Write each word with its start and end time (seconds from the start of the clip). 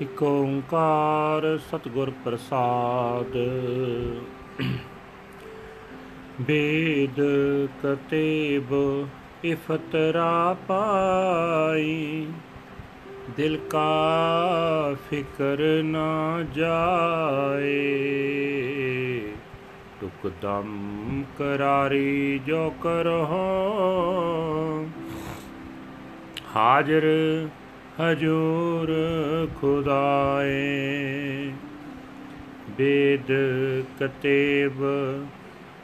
ਇਕ 0.00 0.22
ਓੰਕਾਰ 0.22 1.58
ਸਤਿਗੁਰ 1.58 2.12
ਪ੍ਰਸਾਦ। 2.24 3.38
ਬੇਦ 6.40 7.20
ਕਤੇਬ, 7.82 8.74
ਇਫਤਰਾ 9.44 10.56
ਪਾਈ। 10.68 12.26
दिल 13.36 13.56
का 13.56 14.94
फिकर 14.94 15.58
न 15.84 15.96
जुकदम 20.00 20.70
करारी 21.38 22.38
जो 22.38 22.70
कर 22.70 23.08
हो। 23.30 23.46
हाज़िर 26.46 27.04
हजूर 27.98 28.88
खुदाए। 29.60 30.66
बेद 32.70 33.26
कतेब 34.02 34.78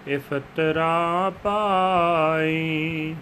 इफतरा 0.08 1.30
पाई। 1.30 3.16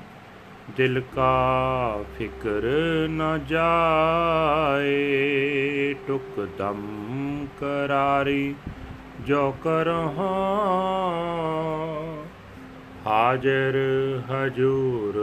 ਦਿਲ 0.71 1.03
ਕਾ 1.15 2.05
ਫਿਕਰ 2.19 2.63
ਨ 3.11 3.41
ਜਾਏ, 3.49 4.95
ਟੁਕ 6.07 6.49
ਦਮ 6.59 7.47
ਕਰਾਰੀ 7.61 8.55
ਜੋ 9.27 9.55
ਕਰਹਾਂ 9.65 10.33
ਹਾਜ਼ਰ 13.07 13.77
ਹਜੂਰ 14.31 15.15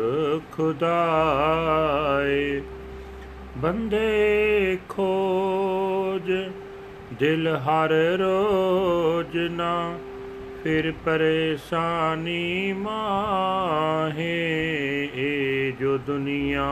ਖੁਦਾਏ, 0.52 2.62
ਬੰਦੇ 3.58 4.78
ਖੋਜ, 4.89 6.31
ਦਿਲ 7.19 7.58
ਹਰ 7.58 8.17
ਰੋਜ 8.19 9.38
ਨਾ 9.38 9.97
ਫਿਰ 10.64 10.94
ਪਰੇਸ਼ਾਨੀ 11.06 12.73
ਮਾਹੇ 12.73 14.26
ਇਹ 15.16 15.72
ਜੋ 15.80 15.98
ਦੁਨੀਆ 15.98 16.66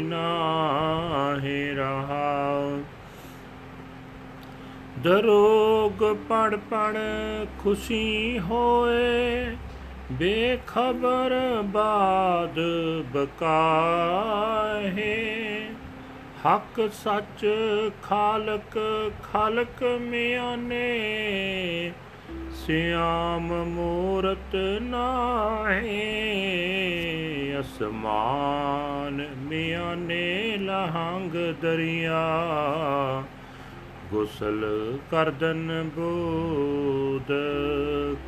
ਨਾਹਿ 0.00 1.74
ਰਹਾ 1.74 2.78
ਦਰੋਗ 4.98 6.16
ਪੜ 6.28 6.56
ਪੜ 6.70 6.96
ਖੁਸ਼ੀ 7.58 8.40
ਹੋਏ 8.40 9.56
ਬੇਖਬਰ 10.12 11.62
ਬਾਦ 11.72 12.60
ਬਕਾਹੇ 13.14 15.14
ਹੱਕ 16.46 16.80
ਸੱਚ 16.92 17.44
ਖਾਲਕ 18.02 18.78
ਖਾਲਕ 19.22 19.82
ਮਿਆਨੇ, 20.00 21.92
ਸਿਆਮ 22.66 23.52
ਮੂਰਤ 23.64 24.54
ਨਾਹੀ, 24.82 26.00
ਅਸਮਾਨ 27.60 29.26
ਮਿਆਨੇ 29.40 30.56
ਲਹੰਗ 30.56 31.36
ਦਰਿਆ, 31.62 32.22
ਗੁਸਲ 34.10 34.62
ਕਰਦਨ 35.10 35.90
ਬੂਦ 35.96 37.32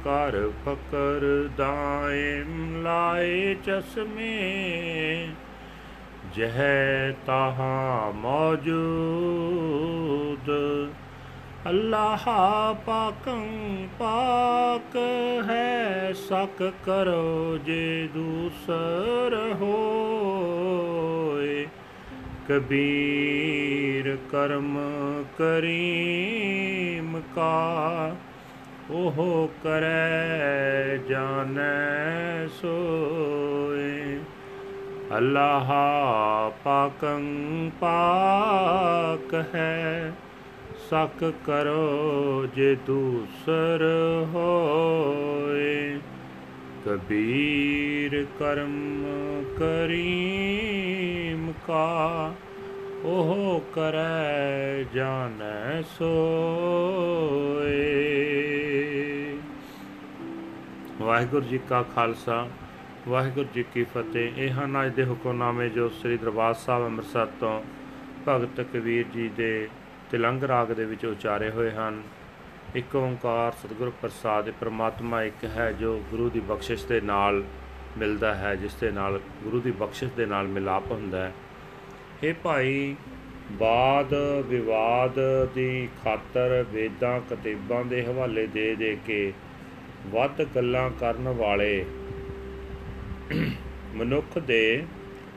ਕਰ 0.04 0.50
ਫਕਰ 0.66 1.48
ਦਾਇਮ 1.58 2.82
ਲਾਏ 2.82 3.54
ਚਸ਼ਮੇ 3.54 5.28
ਜਹ 6.34 6.58
ਤਹਾ 7.26 8.12
ਮੌਜੂਦ। 8.14 10.50
ਅੱਲਾਹ 11.68 12.24
ਪਾਕੰ 12.74 13.46
ਪਾਕ 13.98 14.96
ਹੈ, 15.50 16.12
ਸਕ 16.12 16.72
ਕਰੋ 16.84 17.58
ਜੇ 17.58 18.08
ਦੂਸਰ 18.14 19.56
ਹੋਏ। 19.62 21.66
ਕਬੀਰ 22.48 24.16
ਕਰਮ 24.30 24.78
ਕਰੀਮ 25.38 27.20
ਕਾ, 27.34 28.16
ਉਹ 28.90 29.50
ਕਰੈ 29.62 30.96
ਜਾਣੈ 30.96 32.46
ਸੋਏ। 32.46 34.20
ਅੱਲਾਹ 35.14 35.70
ਪਾਕੰ 36.64 37.24
ਪਾਕ 37.80 39.34
ਹੈ 39.54 40.12
ਸਕ 40.90 41.32
ਕਰੋ 41.44 42.46
ਜੇ 42.54 42.76
ਦੂਸਰ 42.86 43.84
ਹੋਏ। 44.34 46.00
ਕਬੀਰ 46.86 48.26
ਕਰਮ 48.38 49.04
ਕਰੀਮ 49.58 51.52
ਕਾ, 51.66 52.34
ਉਹ 53.04 53.62
ਕਰੈ 53.74 54.84
ਜਾਣੈ 54.94 55.82
ਸੋਏ। 55.82 57.94
ਵਾਹਿਗੁਰੂ 61.00 61.46
ਜੀ 61.46 61.60
ਕਾ 61.68 61.82
ਖਾਲਸਾ 61.82 62.46
ਵਾਹਿਗੁਰੂ 63.08 63.48
ਜੀ 63.54 63.62
ਕੀ 63.74 63.82
ਫਤਿਹ। 63.84 64.36
ਇਹ 64.36 64.50
ਹਨ 64.50 64.86
ਅੱਜ 64.86 64.94
ਦੇ 64.94 65.04
ਹੁਕਮਨਾਮੇ 65.04 65.68
ਜੋ 65.68 65.88
ਸ੍ਰੀ 65.88 66.16
ਦਰਬਾਰ 66.16 66.54
ਸਾਹਿਬ 66.54 66.84
ਅੰਮ੍ਰਿਤਸਰ 66.84 67.26
ਤੋਂ 67.40 67.60
ਭਗਤ 68.28 68.60
ਕਬੀਰ 68.60 69.04
ਜੀ 69.14 69.28
ਦੇ 69.28 69.68
ਤਿਲੰਗ 70.10 70.42
ਰਾਗ 70.42 70.72
ਦੇ 70.72 70.84
ਵਿੱਚ 70.84 71.04
ਉਚਾਰੇ 71.06 71.50
ਹੋਏ 71.50 71.70
ਹਨ। 71.70 72.02
ਇੱਕ 72.74 72.96
ਓੰਕਾਰ 72.96 73.52
ਸਤਿਗੁਰ 73.52 73.92
ਪ੍ਰਸਾਦ 74.02 74.50
ਪ੍ਰਮਾਤਮਾ 74.50 75.22
ਇੱਕ 75.22 75.44
ਹੈ 75.44 75.70
ਜੋ 75.72 76.02
ਗੁਰੂ 76.10 76.30
ਦੀ 76.30 76.40
ਬਖਸ਼ਿਸ਼ 76.40 76.86
ਦੇ 76.86 77.00
ਨਾਲ 77.00 77.42
ਮਿਲਦਾ 77.98 78.34
ਹੈ, 78.34 78.54
ਜਿਸ 78.54 78.74
ਦੇ 78.74 78.90
ਨਾਲ 78.90 79.20
ਗੁਰੂ 79.42 79.60
ਦੀ 79.60 79.70
ਬਖਸ਼ਿਸ਼ 79.70 80.12
ਦੇ 80.12 80.26
ਨਾਲ 80.26 80.46
ਮਿਲਾਪ 80.46 80.90
ਹੁੰਦਾ 80.90 81.22
ਹੈ। 81.24 81.32
ਇਹ 82.22 82.34
ਭਾਈ, 82.34 82.96
ਬਾਦ 83.52 84.14
ਵਿਵਾਦ 84.46 85.20
ਦੀ 85.54 85.88
ਖਾਤਰ 86.04 86.64
ਵੇਦਾਂ, 86.72 87.20
ਕਤੇਬਾਂ 87.30 87.84
ਦੇ 87.84 88.04
ਹਵਾਲੇ 88.04 88.46
ਦੇ 88.46 88.74
ਦੇ 88.74 88.96
ਕੇ 89.06 89.32
ਵੱਧ 90.06 90.42
ਗੱਲਾਂ 90.54 90.90
ਕਰਨ 90.90 91.28
ਵਾਲੇ 91.28 91.84
ਮਨੁੱਖ 93.96 94.38
ਦੇ 94.38 94.84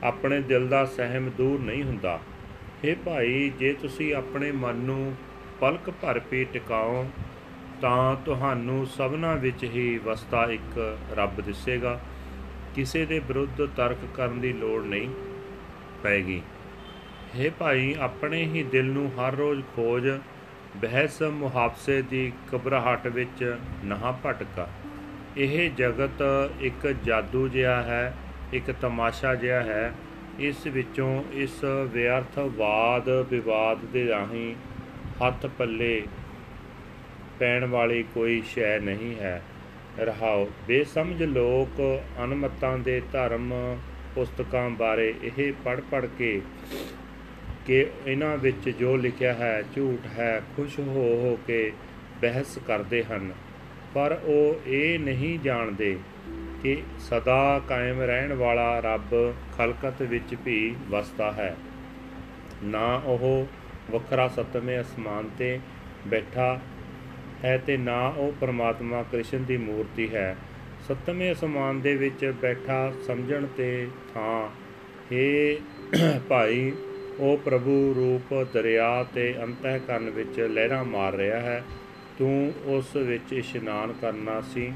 ਆਪਣੇ 0.04 0.40
ਦਿਲ 0.40 0.68
ਦਾ 0.68 0.84
ਸਹਿਮ 0.84 1.30
ਦੂਰ 1.30 1.60
ਨਹੀਂ 1.60 1.82
ਹੁੰਦਾ। 1.82 2.18
हे 2.84 2.96
ਭਾਈ, 3.04 3.50
ਜੇ 3.58 3.72
ਤੁਸੀਂ 3.72 4.14
ਆਪਣੇ 4.14 4.52
ਮਨ 4.52 4.76
ਨੂੰ 4.76 5.14
ਪਲਕ 5.60 5.90
ਭਰ 5.90 6.18
ਕੇ 6.18 6.44
ਟਿਕਾਓ, 6.44 7.06
ਤਾਂ 7.82 8.16
ਤੁਹਾਨੂੰ 8.24 8.86
ਸਭਨਾ 8.86 9.34
ਵਿੱਚ 9.34 9.64
ਹੀ 9.64 9.98
ਵਸਦਾ 9.98 10.44
ਇੱਕ 10.44 10.98
ਰੱਬ 11.12 11.40
ਦਿਸੇਗਾ। 11.40 12.00
ਕਿਸੇ 12.74 13.04
ਦੇ 13.06 13.18
ਵਿਰੁੱਧ 13.18 13.68
ਤਰਕ 13.76 13.98
ਕਰਨ 14.14 14.40
ਦੀ 14.40 14.52
ਲੋੜ 14.52 14.84
ਨਹੀਂ 14.84 15.08
ਪੈਗੀ। 16.02 16.42
हे 17.36 17.52
ਭਾਈ, 17.58 17.94
ਆਪਣੇ 18.00 18.42
ਹੀ 18.44 18.62
ਦਿਲ 18.62 18.84
ਨੂੰ 18.84 19.10
ਹਰ 19.18 19.34
ਰੋਜ਼ 19.34 19.62
ਖੋਜ, 19.76 20.08
ਬਹਿਸ 20.76 21.22
ਮੁਹਾਫਸੇ 21.22 22.02
ਦੀ 22.02 22.32
ਕਬਰਾਹਟ 22.52 23.06
ਵਿੱਚ 23.06 23.56
ਨਹਾ 23.84 24.18
ਭਟਕਾ। 24.26 24.68
ਇਹ 25.36 25.70
ਜਗਤ 25.70 26.22
ਇੱਕ 26.60 26.86
ਜਾਦੂ 27.04 27.48
ਜਿਹਾ 27.48 27.82
ਹੈ 27.82 28.14
ਇੱਕ 28.52 28.70
ਤਮਾਸ਼ਾ 28.70 29.34
ਜਿਹਾ 29.34 29.60
ਹੈ। 29.60 29.94
ਇਸ 30.38 30.66
ਵਿੱਚੋਂ 30.66 31.24
ਇਸ 31.32 31.64
ਵਿਅਰਥ 31.92 32.38
ਵਾਦ 32.38 33.08
ਵਿਵਾਦ 33.08 33.78
ਦੇ 33.84 34.08
ਰਾਹੀਂ 34.08 34.54
ਹੱਥ 35.26 35.46
ਪੱਲੇ 35.46 36.02
ਪੈਣ 37.38 37.64
ਵਾਲੀ 37.64 38.02
ਕੋਈ 38.14 38.42
ਸ਼ੈ 38.46 38.78
ਨਹੀਂ 38.78 39.14
ਹੈ। 39.20 39.42
ਰਹਾਓ, 39.98 40.50
ਬੇਸਮਝ 40.66 41.22
ਲੋਕ 41.22 42.02
ਅਨਮਤਾਂ 42.24 42.78
ਦੇ 42.78 43.02
ਧਰਮ 43.12 43.76
ਪੁਸਤਕਾਂ 44.14 44.70
ਬਾਰੇ 44.70 45.14
ਇਹ 45.22 45.52
ਪੜ 45.64 45.80
ਪੜ 45.90 46.06
ਕੇ 46.18 46.42
ਕਿ 47.66 47.86
ਇਹਨਾਂ 48.06 48.36
ਵਿੱਚ 48.36 48.68
ਜੋ 48.68 48.96
ਲਿਖਿਆ 48.96 49.34
ਹੈ, 49.34 49.62
ਝੂਠ 49.76 50.18
ਹੈ, 50.18 50.42
ਖੁਸ਼ 50.56 50.80
ਹੋ 50.80 51.20
ਹੋ 51.24 51.38
ਕੇ 51.46 51.72
ਬਹਿਸ 52.22 52.58
ਕਰਦੇ 52.66 53.04
ਹਨ। 53.04 53.32
ਪਰ 53.94 54.20
ਉਹ 54.24 54.60
ਇਹ 54.66 54.98
ਨਹੀਂ 54.98 55.38
ਜਾਣਦੇ 55.38 55.98
ਕਿ 56.62 56.82
ਸਦਾ 56.98 57.60
ਕਾਇਮ 57.68 58.00
ਰਹਿਣ 58.00 58.32
ਵਾਲਾ 58.32 58.80
ਰੱਬ 58.80 59.34
ਖਲਕਤ 59.58 60.02
ਵਿੱਚ 60.02 60.34
ਵੀ 60.44 60.76
ਵਸਦਾ 60.90 61.32
ਹੈ। 61.32 61.56
ਨਾ 62.64 63.02
ਉਹ 63.04 63.46
ਵੱਖਰਾ 63.90 64.28
ਸਤਵੇਂ 64.28 64.80
ਅਸਮਾਨ 64.80 65.30
ਤੇ 65.38 65.60
ਬੈਠਾ 66.06 66.60
ਹੈ 67.44 67.58
ਤੇ 67.58 67.76
ਨਾ 67.76 68.08
ਉਹ 68.08 68.32
ਪਰਮਾਤਮਾ 68.40 69.02
ਕ੍ਰਿਸ਼ਨ 69.02 69.44
ਦੀ 69.44 69.56
ਮੂਰਤੀ 69.56 70.14
ਹੈ। 70.14 70.36
ਸੱਤਵੇਂ 70.88 71.32
ਅਸਮਾਨ 71.32 71.80
ਦੇ 71.80 71.96
ਵਿੱਚ 71.96 72.34
ਬੈਠਾ 72.42 72.92
ਸਮਝਣ 73.06 73.46
ਤੇ 73.46 73.88
ਥਾਂ, 74.14 74.48
ਹੇ 75.12 75.60
ਭਾਈ, 76.28 76.72
ਉਹ 77.18 77.38
ਪ੍ਰਭੂ 77.38 77.94
ਰੂਪ 77.94 78.46
ਦਰਿਆ 78.54 79.04
ਤੇ 79.04 79.34
ਅੰਤਹਿਕਰਨ 79.42 80.10
ਵਿੱਚ 80.10 80.40
ਲਹਿਰਾਂ 80.40 80.84
ਮਾਰ 80.84 81.12
ਰਿਹਾ 81.12 81.40
ਹੈ। 81.40 81.64
ਤੂੰ 82.18 82.52
ਉਸ 82.64 82.96
ਵਿੱਚ 82.96 83.32
ਇਸ਼ਨਾਨ 83.32 83.92
ਕਰਨਾ 83.92 84.40
ਸੀ। 84.40 84.72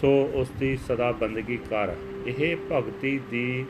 ਸੋ 0.00 0.30
ਉਸ 0.34 0.50
ਦੀ 0.50 0.76
ਸਦਾ 0.76 1.12
ਬੰਦਗੀ 1.12 1.56
ਕਰ। 1.56 1.94
ਇਹ 2.26 2.56
ਭਗਤੀ 2.72 3.20
ਦੀ 3.30 3.66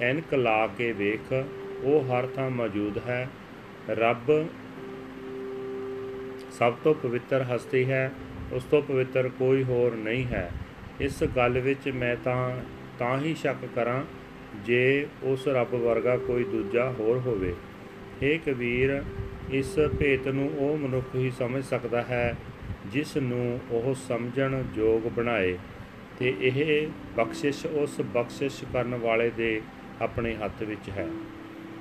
ਐਨਕ 0.00 0.34
ਲਾ 0.34 0.66
ਕੇ 0.66 0.92
ਵੇਖ, 0.92 1.32
ਉਹ 1.82 2.04
ਹਰ 2.04 2.26
ਥਾਂ 2.26 2.50
ਮੌਜੂਦ 2.50 2.98
ਹੈ। 2.98 3.28
ਰੱਬ 3.90 4.48
ਸਭ 6.50 6.74
ਤੋਂ 6.84 6.94
ਪਵਿੱਤਰ 6.94 7.42
ਹਸਤੀ 7.42 7.90
ਹੈ, 7.90 8.12
ਉਸ 8.52 8.64
ਤੋਂ 8.64 8.82
ਪਵਿੱਤਰ 8.82 9.28
ਕੋਈ 9.28 9.64
ਹੋਰ 9.64 9.94
ਨਹੀਂ 9.94 10.24
ਹੈ। 10.24 10.50
ਇਸ 11.00 11.24
ਗੱਲ 11.36 11.58
ਵਿੱਚ 11.58 11.88
ਮੈਂ 11.88 12.16
ਤਾਂ 12.24 12.56
ਤਾਂ 12.98 13.20
ਹੀ 13.20 13.34
ਸ਼ੱਕ 13.34 13.68
ਕਰਾਂ, 13.74 14.02
ਜੇ 14.64 15.06
ਉਸ 15.22 15.48
ਰੱਬ 15.48 15.74
ਵਰਗਾ 15.74 16.16
ਕੋਈ 16.16 16.44
ਦੂਜਾ 16.44 16.92
ਹੋਰ 16.98 17.18
ਹੋਵੇ। 17.18 17.54
हे 18.22 18.38
ਕਬੀਰ, 18.46 19.02
ਇਸ 19.50 19.78
ਭੇਤ 19.98 20.28
ਨੂੰ 20.28 20.50
ਉਹ 20.58 20.78
ਮਨੁੱਖ 20.78 21.14
ਹੀ 21.14 21.30
ਸਮਝ 21.30 21.64
ਸਕਦਾ 21.64 22.02
ਹੈ 22.02 22.36
ਜਿਸ 22.92 23.16
ਨੂੰ 23.16 23.60
ਉਹ 23.70 23.94
ਸਮਝਣ 24.08 24.62
ਯੋਗ 24.76 25.08
ਬਣਾਏ 25.16 25.56
ਤੇ 26.18 26.34
ਇਹ 26.40 26.88
ਬਖਸ਼ਿਸ਼ 27.16 27.64
ਉਸ 27.66 28.00
ਬਖਸ਼ਿਸ਼ 28.14 28.64
ਕਰਨ 28.72 28.94
ਵਾਲੇ 28.94 29.30
ਦੇ 29.30 29.60
ਆਪਣੇ 30.02 30.34
ਹੱਥ 30.34 30.62
ਵਿੱਚ 30.62 30.90
ਹੈ 30.90 31.08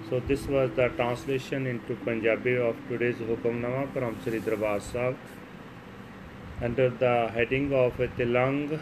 so 0.10 0.20
this 0.28 0.50
was 0.50 0.70
the 0.70 0.88
translation 0.88 1.68
into 1.68 1.96
Punjabi 2.06 2.56
of 2.56 2.76
today's 2.90 3.22
Hukamnama 3.22 3.86
from 3.96 4.14
Sri 4.26 4.40
Darbar 4.40 4.80
Sahib 4.80 5.16
under 6.64 6.92
the 7.00 7.16
heading 7.36 7.74
of 7.74 8.02
Tilang 8.18 8.78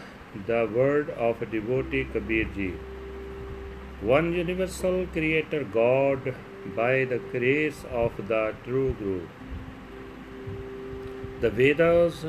the 0.46 0.66
word 0.66 1.10
of 1.10 1.40
devotee 1.40 2.04
Kabir 2.04 2.44
ji. 2.54 2.72
One 4.02 4.32
universal 4.32 5.06
creator 5.06 5.64
God 5.64 6.34
by 6.74 7.04
the 7.04 7.18
grace 7.30 7.84
of 7.84 8.12
the 8.28 8.54
true 8.64 8.96
Guru. 8.98 9.20
The 11.42 11.50
Vedas 11.50 12.24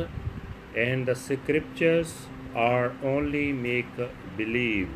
and 0.75 1.05
the 1.05 1.13
scriptures 1.13 2.13
are 2.55 2.93
only 3.03 3.53
make 3.53 3.99
believe. 4.35 4.89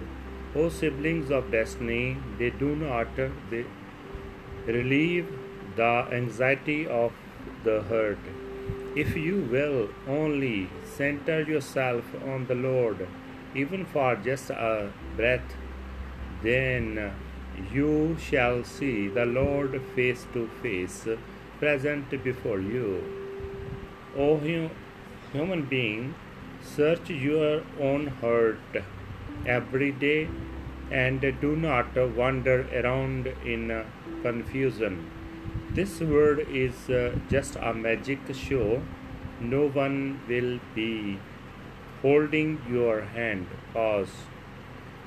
O 0.55 0.69
siblings 0.69 1.29
of 1.29 1.51
destiny, 1.51 2.17
they 2.39 2.49
do 2.49 2.75
not 2.75 3.19
they 3.51 3.65
relieve 4.65 5.27
the 5.75 6.07
anxiety 6.11 6.87
of 6.87 7.11
the 7.63 7.83
heart. 7.83 8.17
If 8.95 9.15
you 9.15 9.37
will 9.51 9.89
only 10.07 10.71
center 10.95 11.43
yourself 11.43 12.03
on 12.25 12.47
the 12.47 12.55
Lord, 12.55 13.07
even 13.53 13.85
for 13.85 14.15
just 14.15 14.49
a 14.49 14.91
breath, 15.15 15.55
then 16.41 17.13
you 17.71 18.17
shall 18.19 18.63
see 18.63 19.07
the 19.09 19.27
Lord 19.27 19.79
face 19.95 20.25
to 20.33 20.49
face, 20.63 21.07
present 21.59 22.09
before 22.23 22.59
you. 22.59 23.26
O 24.17 24.37
hu- 24.37 24.69
human 25.31 25.63
being, 25.65 26.15
search 26.61 27.09
your 27.09 27.61
own 27.79 28.07
heart 28.07 28.57
every 29.45 29.91
day 29.91 30.27
and 30.91 31.21
do 31.41 31.55
not 31.55 31.95
wander 32.15 32.67
around 32.79 33.27
in 33.45 33.85
confusion. 34.23 35.09
This 35.71 35.99
world 36.01 36.39
is 36.49 36.89
uh, 36.89 37.15
just 37.29 37.55
a 37.57 37.73
magic 37.73 38.19
show. 38.33 38.81
No 39.39 39.67
one 39.67 40.19
will 40.27 40.59
be 40.73 41.19
holding 42.01 42.61
your 42.69 43.01
hand. 43.01 43.47
Pause. 43.73 44.15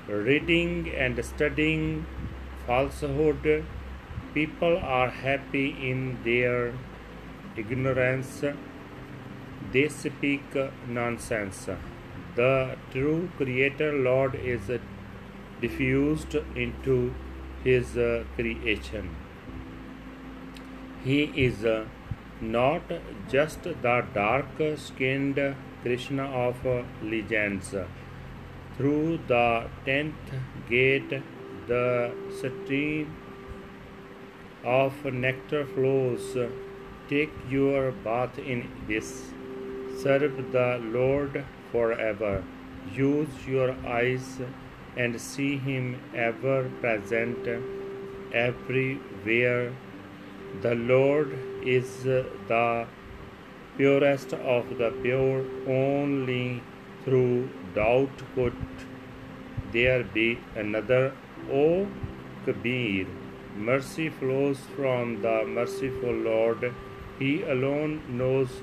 Reading 0.08 0.90
and 0.96 1.24
studying 1.24 2.06
falsehood. 2.66 3.64
People 4.34 4.76
are 4.78 5.08
happy 5.08 5.68
in 5.90 6.18
their 6.24 6.74
ignorance. 7.56 8.44
They 9.72 9.88
speak 9.88 10.56
nonsense. 10.88 11.68
The 12.34 12.76
true 12.90 13.30
Creator 13.36 13.92
Lord 13.92 14.34
is 14.34 14.70
diffused 15.60 16.34
into 16.56 17.14
His 17.62 17.96
uh, 17.96 18.24
creation. 18.34 19.14
He 21.04 21.22
is 21.46 21.64
uh, 21.64 21.86
not 22.40 22.82
just 23.28 23.62
the 23.62 24.04
dark 24.14 24.60
skinned 24.76 25.38
Krishna 25.82 26.24
of 26.24 26.66
uh, 26.66 26.82
legends. 27.02 27.74
Through 28.76 29.20
the 29.26 29.68
tenth 29.84 30.32
gate, 30.68 31.22
the 31.66 32.12
stream 32.38 33.14
of 34.64 35.04
nectar 35.04 35.64
flows. 35.66 36.36
Take 37.08 37.32
your 37.48 37.92
bath 37.92 38.38
in 38.38 38.68
this. 38.88 39.32
Serve 40.02 40.52
the 40.52 40.80
Lord 40.82 41.44
forever. 41.72 42.42
Use 42.94 43.46
your 43.46 43.72
eyes 43.86 44.40
and 44.96 45.20
see 45.20 45.58
Him 45.58 46.00
ever 46.14 46.70
present 46.80 47.48
everywhere. 48.32 49.72
The 50.62 50.74
Lord 50.74 51.36
is 51.62 52.04
the 52.04 52.86
purest 53.76 54.32
of 54.32 54.78
the 54.78 54.90
pure, 55.02 55.44
only 55.68 56.62
through 57.04 57.50
doubt 57.74 58.22
could 58.34 58.56
there 59.72 60.02
be 60.02 60.38
another. 60.56 61.12
O 61.52 61.86
Kabir, 62.44 63.06
mercy 63.56 64.08
flows 64.08 64.60
from 64.76 65.20
the 65.22 65.44
merciful 65.46 66.12
Lord. 66.12 66.72
He 67.18 67.42
alone 67.42 68.02
knows 68.08 68.62